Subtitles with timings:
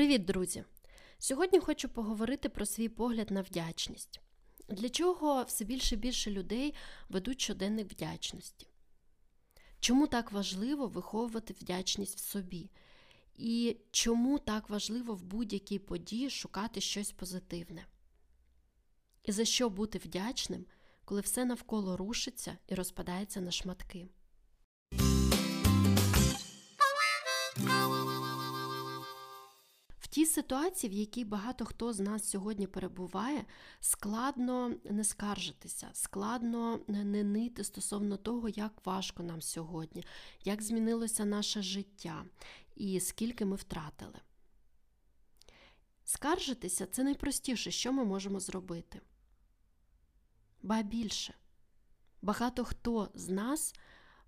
[0.00, 0.64] Привіт, друзі!
[1.18, 4.20] Сьогодні хочу поговорити про свій погляд на вдячність.
[4.68, 6.74] Для чого все більше і більше людей
[7.08, 8.66] ведуть щоденник вдячності?
[9.80, 12.70] Чому так важливо виховувати вдячність в собі?
[13.36, 17.86] І чому так важливо в будь-якій події шукати щось позитивне?
[19.22, 20.66] І за що бути вдячним,
[21.04, 24.08] коли все навколо рушиться і розпадається на шматки?
[30.20, 33.44] Тій ситуації, в якій багато хто з нас сьогодні перебуває,
[33.80, 40.04] складно не скаржитися, складно не нити стосовно того, як важко нам сьогодні,
[40.44, 42.24] як змінилося наше життя
[42.76, 44.20] і скільки ми втратили.
[46.04, 49.00] Скаржитися це найпростіше, що ми можемо зробити.
[50.62, 51.34] Ба більше.
[52.22, 53.74] Багато хто з нас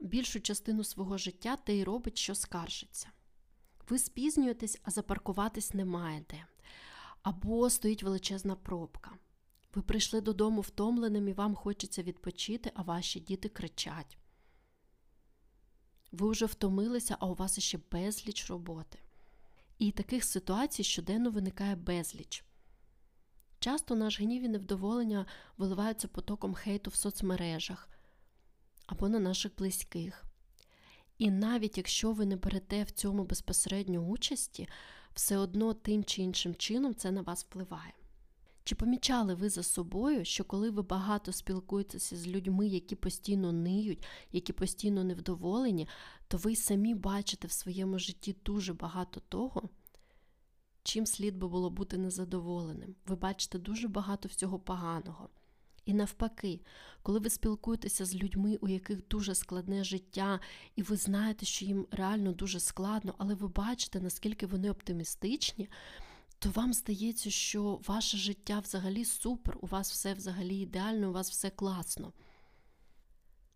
[0.00, 3.08] більшу частину свого життя те й робить, що скаржиться.
[3.88, 6.46] Ви спізнюєтесь, а запаркуватись не.
[7.22, 9.10] Або стоїть величезна пробка.
[9.74, 14.18] Ви прийшли додому втомленим і вам хочеться відпочити, а ваші діти кричать.
[16.12, 18.98] Ви вже втомилися, а у вас ще безліч роботи.
[19.78, 22.44] І таких ситуацій щоденно виникає безліч.
[23.58, 25.26] Часто наш гнів і невдоволення
[25.56, 27.88] виливаються потоком хейту в соцмережах
[28.86, 30.27] або на наших близьких.
[31.18, 34.68] І навіть якщо ви не берете в цьому безпосередньо участі,
[35.14, 37.92] все одно тим чи іншим чином це на вас впливає.
[38.64, 44.06] Чи помічали ви за собою, що коли ви багато спілкуєтеся з людьми, які постійно ниють,
[44.32, 45.88] які постійно невдоволені,
[46.28, 49.68] то ви самі бачите в своєму житті дуже багато того,
[50.82, 52.94] чим слід би було бути незадоволеним?
[53.06, 55.28] Ви бачите дуже багато всього поганого.
[55.88, 56.60] І навпаки,
[57.02, 60.40] коли ви спілкуєтеся з людьми, у яких дуже складне життя,
[60.76, 65.68] і ви знаєте, що їм реально дуже складно, але ви бачите, наскільки вони оптимістичні,
[66.38, 71.30] то вам здається, що ваше життя взагалі супер, у вас все взагалі ідеально, у вас
[71.30, 72.12] все класно.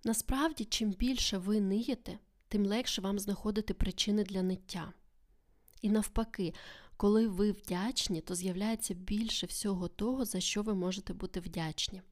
[0.04, 4.92] Насправді, чим більше ви ниєте, тим легше вам знаходити причини для ниття.
[5.82, 6.54] І навпаки,
[6.96, 12.02] коли ви вдячні, то з'являється більше всього того, за що ви можете бути вдячні.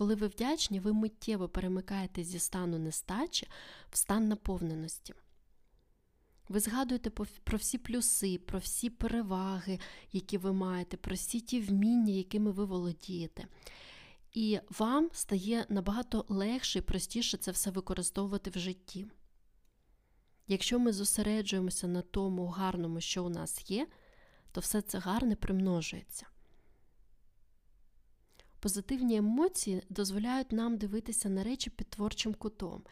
[0.00, 3.48] Коли ви вдячні, ви миттєво перемикаєте зі стану нестачі
[3.90, 5.14] в стан наповненості.
[6.48, 7.10] Ви згадуєте
[7.44, 9.78] про всі плюси, про всі переваги,
[10.12, 13.46] які ви маєте, про всі ті вміння, якими ви володієте.
[14.32, 19.06] І вам стає набагато легше і простіше це все використовувати в житті.
[20.46, 23.86] Якщо ми зосереджуємося на тому гарному, що у нас є,
[24.52, 26.26] то все це гарне примножується.
[28.60, 32.82] Позитивні емоції дозволяють нам дивитися на речі під творчим кутом,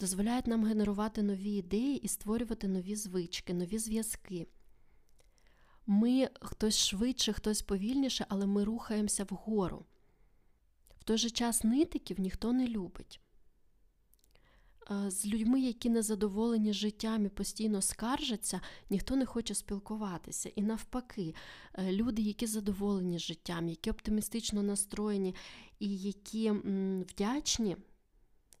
[0.00, 4.46] дозволяють нам генерувати нові ідеї і створювати нові звички, нові зв'язки.
[5.86, 9.86] Ми хтось швидше, хтось повільніше, але ми рухаємося вгору.
[10.98, 13.20] В той же час нитиків ніхто не любить.
[14.90, 20.50] Е, з людьми, які незадоволені життям і постійно скаржаться, ніхто не хоче спілкуватися.
[20.56, 21.34] І навпаки,
[21.74, 25.34] е, люди, які задоволені життям, які оптимістично настроєні
[25.78, 26.50] і які
[27.10, 27.76] вдячні,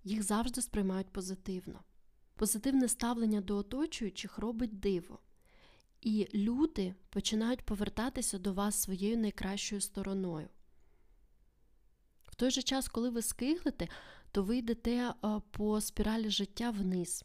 [0.04, 1.80] їх завжди сприймають позитивно.
[2.34, 5.18] Позитивне ставлення до оточуючих робить диво.
[6.00, 10.48] І люди починають повертатися до вас своєю найкращою стороною.
[12.24, 13.88] В той же час, коли ви скиглите,
[14.34, 15.14] то ви йдете
[15.50, 17.24] по спіралі життя вниз.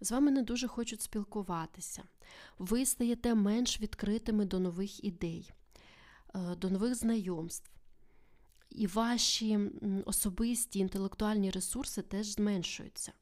[0.00, 2.02] З вами не дуже хочуть спілкуватися.
[2.58, 5.50] Ви стаєте менш відкритими до нових ідей,
[6.34, 7.70] е, до нових знайомств.
[8.70, 9.58] І ваші
[10.04, 13.12] особисті інтелектуальні ресурси теж зменшуються.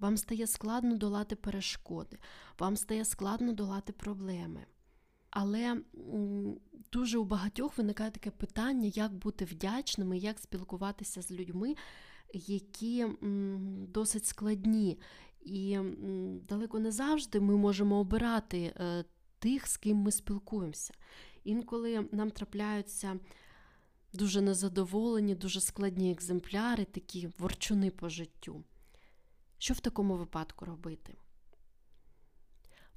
[0.00, 2.18] Вам стає складно долати перешкоди,
[2.58, 4.66] вам стає складно долати проблеми.
[5.34, 5.80] Але
[6.92, 11.74] дуже у багатьох виникає таке питання, як бути вдячними, як спілкуватися з людьми,
[12.34, 13.06] які
[13.88, 14.98] досить складні.
[15.42, 15.78] І
[16.48, 19.04] далеко не завжди ми можемо обирати е,
[19.38, 20.94] тих, з ким ми спілкуємося.
[21.44, 23.20] Інколи нам трапляються
[24.12, 28.64] дуже незадоволені, дуже складні екземпляри, такі ворчуни по життю.
[29.58, 31.14] Що в такому випадку робити?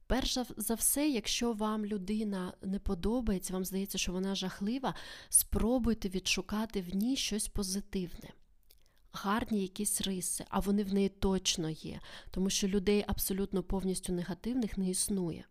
[0.08, 4.96] Перш за все, якщо вам людина не подобається, вам здається, що вона жахлива,
[5.30, 8.30] спробуйте відшукати в ній щось позитивне.
[9.12, 12.00] Гарні якісь риси, а вони в неї точно є,
[12.32, 15.46] тому що людей абсолютно повністю негативних не існує.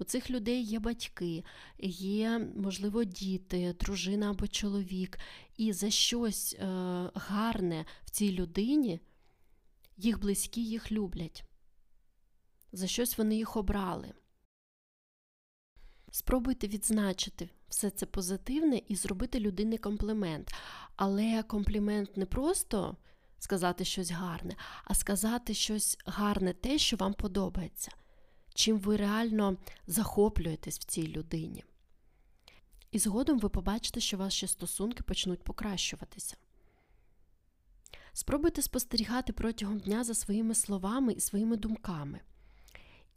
[0.00, 1.44] У цих людей є батьки,
[1.88, 5.18] є, можливо, діти, дружина або чоловік,
[5.56, 6.66] і за щось е,
[7.14, 9.00] гарне в цій людині
[9.96, 11.44] їх близькі їх люблять
[12.72, 14.12] за щось вони їх обрали.
[16.10, 20.54] Спробуйте відзначити все це позитивне і зробити людині комплімент.
[20.96, 22.96] Але комплімент не просто
[23.38, 27.90] сказати щось гарне, а сказати щось гарне, те, що вам подобається,
[28.54, 31.64] чим ви реально захоплюєтесь в цій людині.
[32.90, 36.36] І згодом ви побачите, що ваші стосунки почнуть покращуватися.
[38.12, 42.20] Спробуйте спостерігати протягом дня за своїми словами і своїми думками.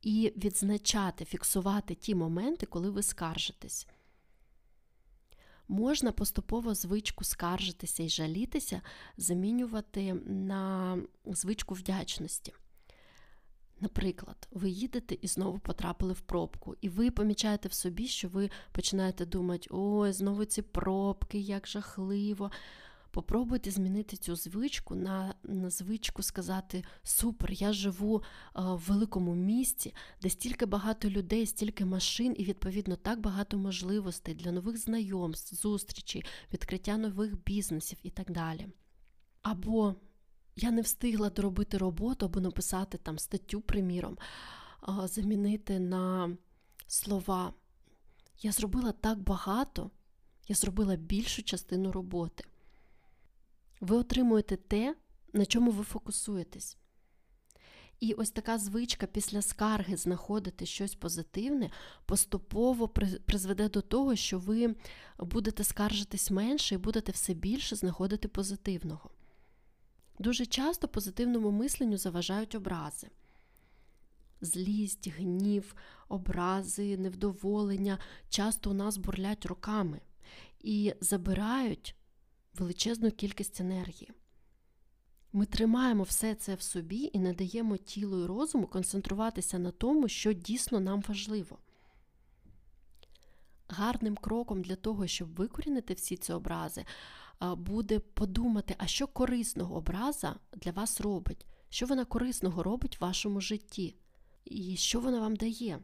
[0.05, 3.87] І відзначати, фіксувати ті моменти, коли ви скаржитесь.
[5.67, 8.81] Можна поступово звичку скаржитися і жалітися,
[9.17, 12.53] замінювати на звичку вдячності.
[13.79, 18.49] Наприклад, ви їдете і знову потрапили в пробку, і ви помічаєте в собі, що ви
[18.71, 22.51] починаєте думати, ой, знову ці пробки, як жахливо.
[23.15, 28.23] Попробуйте змінити цю звичку на, на звичку сказати Супер, я живу
[28.53, 34.35] а, в великому місті, де стільки багато людей, стільки машин, і, відповідно, так багато можливостей
[34.35, 38.67] для нових знайомств, зустрічей, відкриття нових бізнесів і так далі.
[39.41, 39.95] Або
[40.55, 44.17] я не встигла доробити роботу або написати там статтю, приміром,
[44.81, 46.37] а, замінити на
[46.87, 47.53] слова.
[48.41, 49.91] Я зробила так багато,
[50.47, 52.45] я зробила більшу частину роботи.
[53.85, 54.95] Ви отримуєте те,
[55.33, 56.77] на чому ви фокусуєтесь.
[57.99, 61.69] І ось така звичка після скарги знаходити щось позитивне
[62.05, 62.87] поступово
[63.25, 64.75] призведе до того, що ви
[65.19, 69.09] будете скаржитись менше і будете все більше знаходити позитивного.
[70.19, 73.07] Дуже часто позитивному мисленню заважають образи.
[74.41, 75.75] Злість, гнів,
[76.09, 77.99] образи, невдоволення
[78.29, 80.01] часто у нас бурлять руками
[80.59, 81.95] і забирають
[82.59, 84.11] величезну кількість енергії.
[85.33, 90.07] Ми тримаємо все це в собі і не даємо тілу і розуму концентруватися на тому,
[90.07, 91.57] що дійсно нам важливо.
[93.67, 96.85] Гарним кроком для того, щоб викорінити всі ці образи,
[97.41, 103.41] буде подумати, а що корисного образа для вас робить, що вона корисного робить в вашому
[103.41, 103.95] житті,
[104.45, 105.79] і що вона вам дає.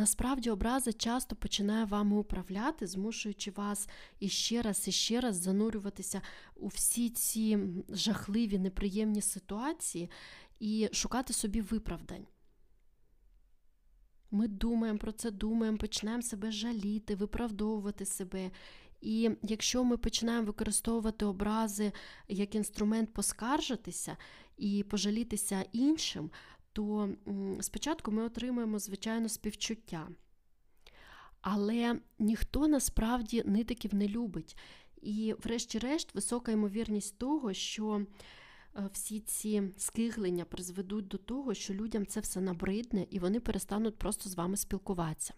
[0.00, 3.88] Насправді образа часто починає вами управляти, змушуючи вас
[4.20, 6.20] іще раз і ще раз занурюватися
[6.56, 7.58] у всі ці
[7.88, 10.10] жахливі, неприємні ситуації
[10.60, 12.26] і шукати собі виправдань.
[14.30, 18.50] Ми думаємо про це, думаємо, починаємо себе жаліти, виправдовувати себе.
[19.00, 21.92] І якщо ми починаємо використовувати образи
[22.28, 24.16] як інструмент поскаржитися
[24.56, 26.30] і пожалітися іншим,
[26.72, 27.08] то
[27.60, 30.08] спочатку ми отримуємо, звичайно, співчуття.
[31.40, 34.56] Але ніхто насправді нитиків не любить.
[35.02, 38.06] І, врешті-решт, висока ймовірність того, що
[38.76, 43.98] е, всі ці скиглення призведуть до того, що людям це все набридне і вони перестануть
[43.98, 45.34] просто з вами спілкуватися.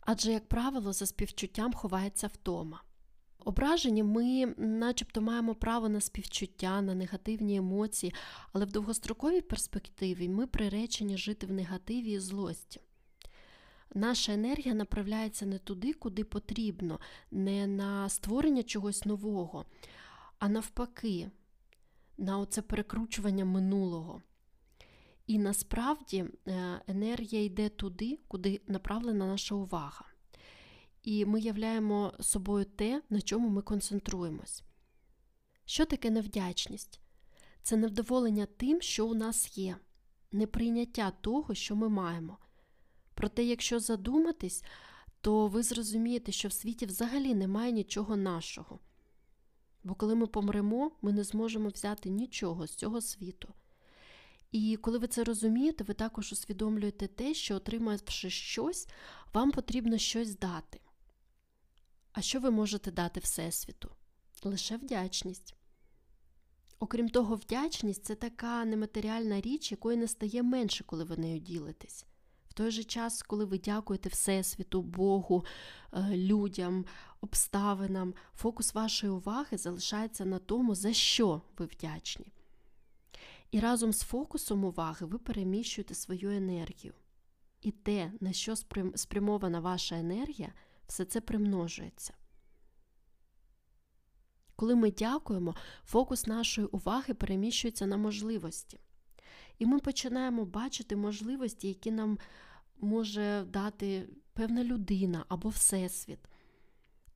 [0.00, 2.82] Адже, як правило, за співчуттям ховається втома.
[3.44, 8.14] Ображені ми, начебто, маємо право на співчуття, на негативні емоції,
[8.52, 12.80] але в довгостроковій перспективі ми приречені жити в негативі і злості.
[13.94, 17.00] Наша енергія направляється не туди, куди потрібно,
[17.30, 19.64] не на створення чогось нового,
[20.38, 21.30] а навпаки,
[22.18, 24.22] на оце перекручування минулого.
[25.26, 30.04] І насправді е, енергія йде туди, куди направлена наша увага
[31.04, 34.62] і ми являємо собою те, на чому ми концентруємось.
[35.64, 37.00] Що таке невдячність?
[37.62, 39.76] Це невдоволення тим, що у нас є,
[40.32, 42.38] неприйняття того, що ми маємо.
[43.14, 44.64] Проте, якщо задуматись,
[45.20, 48.78] то ви зрозумієте, що в світі взагалі немає нічого нашого.
[49.84, 53.54] Бо коли ми помремо, ми не зможемо взяти нічого з цього світу.
[54.52, 58.88] І коли ви це розумієте, ви також усвідомлюєте те, що, отримавши щось,
[59.34, 60.80] вам потрібно щось дати.
[62.14, 63.90] А що ви можете дати Всесвіту?
[64.44, 65.54] Лише вдячність.
[66.78, 72.06] Окрім того, вдячність це така нематеріальна річ, якої не стає менше, коли ви нею ділитесь.
[72.48, 75.44] В той же час, коли ви дякуєте Всесвіту, Богу,
[75.92, 76.86] е, людям,
[77.20, 82.32] обставинам, фокус вашої уваги залишається на тому, за що ви вдячні.
[83.50, 86.94] І разом з фокусом уваги ви переміщуєте свою енергію.
[87.60, 88.56] І те, на що
[88.94, 90.52] спрямована ваша енергія
[90.86, 92.14] все це примножується.
[94.56, 98.80] Коли ми дякуємо, фокус нашої уваги переміщується на можливості.
[99.58, 102.18] І ми починаємо бачити можливості, які нам
[102.80, 106.18] може дати певна людина або Всесвіт.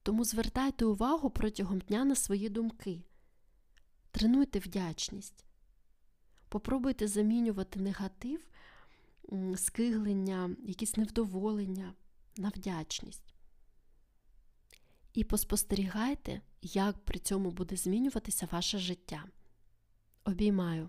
[0.03, 3.03] Тому звертайте увагу протягом дня на свої думки.
[4.11, 5.45] Тренуйте вдячність.
[6.49, 8.49] Попробуйте замінювати негатив,
[9.57, 11.95] скиглення, якісь невдоволення
[12.37, 13.35] на вдячність.
[15.15, 19.25] І поспостерігайте, як при цьому буде змінюватися ваше життя.
[20.25, 20.89] Обіймаю.